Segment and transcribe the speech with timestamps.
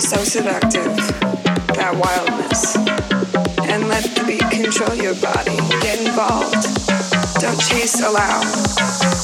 [0.00, 0.96] so seductive,
[1.76, 2.76] that wildness.
[3.68, 5.56] And let the beat control your body.
[5.82, 6.64] Get involved.
[7.40, 8.40] Don't chase, allow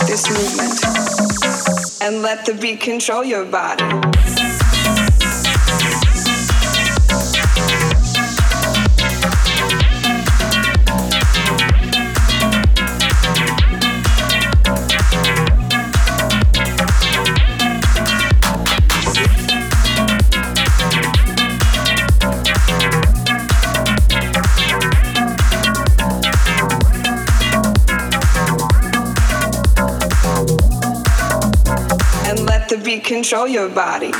[0.06, 2.02] this movement.
[2.02, 4.45] And let the beat control your body.
[33.06, 34.10] control your body.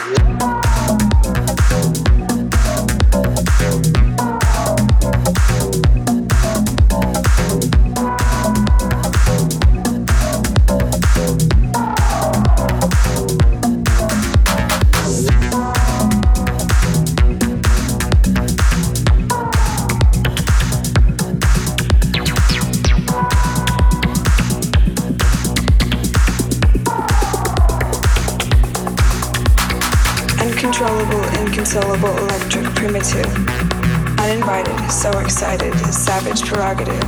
[36.57, 37.05] Prerogative,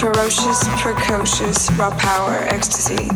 [0.00, 3.08] ferocious, precocious, raw power, ecstasy.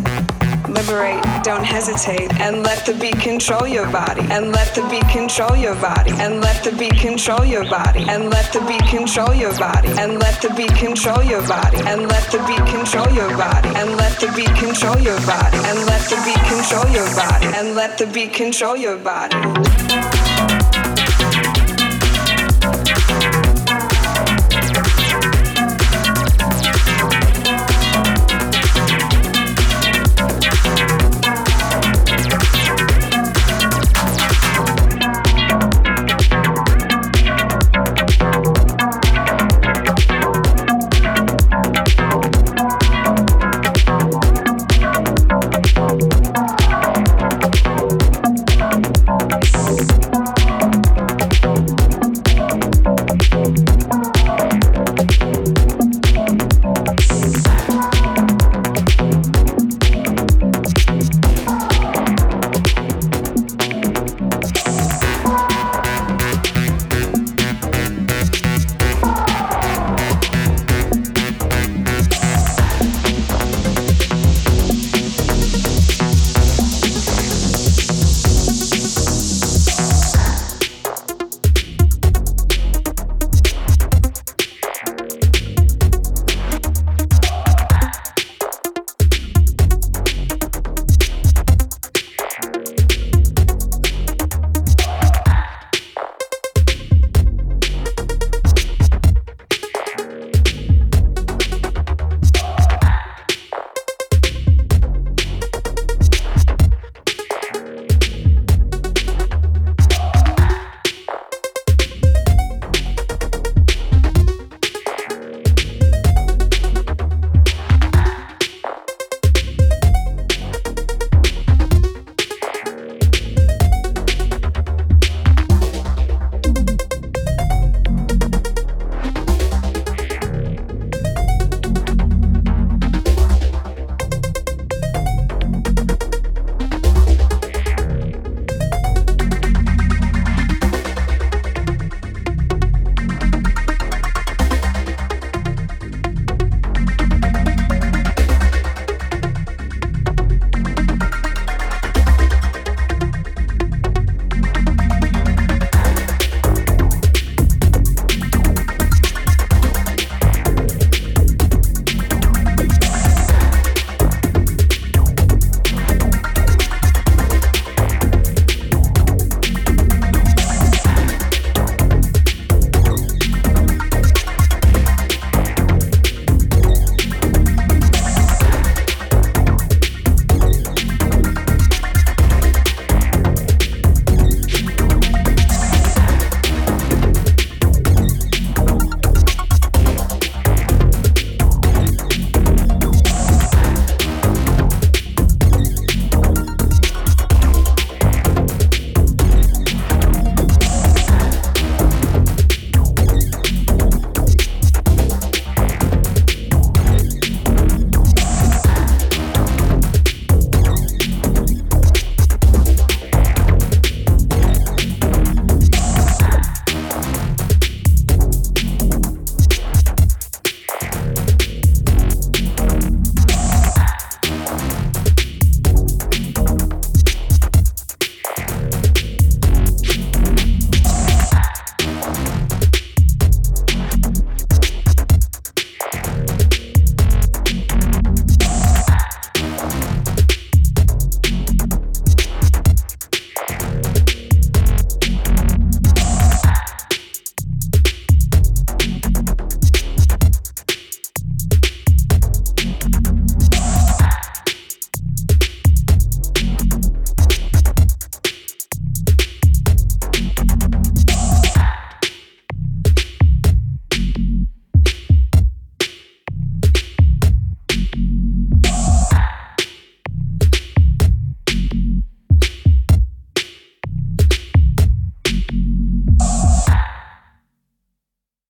[0.69, 5.57] Liberate, don't hesitate, and let the beat control your body, and let the beat control
[5.57, 9.53] your body, and let the beat control your body, and let the beat control your
[9.59, 13.69] body, and let the beat control your body, and let the beat control your body,
[13.75, 17.75] and let the beat control your body, and let the beat control your body, and
[17.75, 19.68] let the beat control your body.